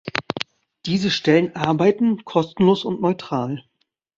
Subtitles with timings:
[0.87, 3.63] Diese Stellen arbeiten kostenlos und neutral.